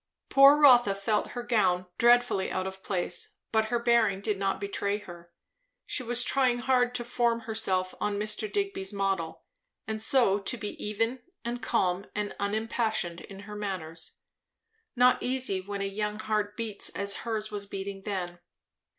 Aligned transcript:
Poor 0.29 0.57
Rotha 0.59 0.95
felt 0.95 1.33
her 1.33 1.43
gown 1.43 1.85
dreadfully 1.99 2.49
out 2.49 2.65
of 2.65 2.81
place; 2.81 3.37
but 3.51 3.65
her 3.65 3.77
bearing 3.77 4.19
did 4.19 4.39
not 4.39 4.59
betray 4.59 4.97
her. 4.97 5.31
She 5.85 6.01
was 6.01 6.23
trying 6.23 6.61
hard 6.61 6.95
to 6.95 7.05
form 7.05 7.41
herself 7.41 7.93
on 8.01 8.17
Mr. 8.19 8.51
Digby's 8.51 8.91
model, 8.91 9.43
and 9.85 10.01
so 10.01 10.39
to 10.39 10.57
be 10.57 10.69
even 10.83 11.21
and 11.45 11.61
calm 11.61 12.07
and 12.15 12.35
unimpassioned 12.39 13.21
in 13.21 13.41
her 13.41 13.55
manners. 13.55 14.17
Not 14.95 15.21
easy, 15.21 15.61
when 15.61 15.83
a 15.83 15.87
young 15.87 16.17
heart 16.19 16.57
beats 16.57 16.89
as 16.95 17.17
hers 17.17 17.51
was 17.51 17.67
beating 17.67 18.01
then. 18.01 18.39